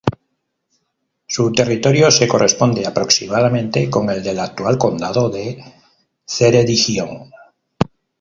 [1.27, 5.63] Su territorio se corresponde, aproximadamente, con el del actual condado de
[6.27, 7.29] Ceredigion.